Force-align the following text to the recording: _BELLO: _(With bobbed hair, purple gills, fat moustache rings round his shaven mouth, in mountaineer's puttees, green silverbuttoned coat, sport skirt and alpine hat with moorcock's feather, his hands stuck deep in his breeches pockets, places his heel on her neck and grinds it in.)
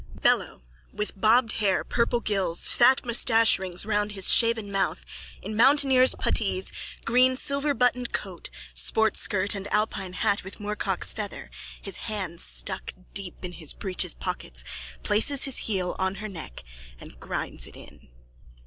_BELLO: 0.23 0.63
_(With 0.95 1.11
bobbed 1.15 1.51
hair, 1.61 1.83
purple 1.83 2.21
gills, 2.21 2.69
fat 2.69 3.05
moustache 3.05 3.59
rings 3.59 3.85
round 3.85 4.13
his 4.13 4.33
shaven 4.33 4.71
mouth, 4.71 5.05
in 5.43 5.55
mountaineer's 5.55 6.15
puttees, 6.15 6.71
green 7.05 7.33
silverbuttoned 7.35 8.11
coat, 8.11 8.49
sport 8.73 9.15
skirt 9.15 9.53
and 9.53 9.71
alpine 9.71 10.13
hat 10.13 10.43
with 10.43 10.57
moorcock's 10.59 11.13
feather, 11.13 11.51
his 11.79 11.97
hands 11.97 12.41
stuck 12.43 12.95
deep 13.13 13.45
in 13.45 13.51
his 13.51 13.73
breeches 13.73 14.15
pockets, 14.15 14.63
places 15.03 15.43
his 15.43 15.57
heel 15.69 15.95
on 15.99 16.15
her 16.15 16.27
neck 16.27 16.63
and 16.99 17.19
grinds 17.19 17.67
it 17.67 17.75
in.) 17.75 18.07